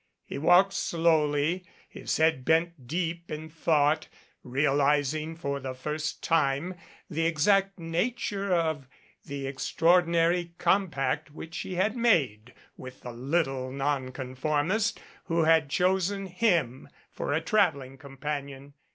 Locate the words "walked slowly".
0.39-1.63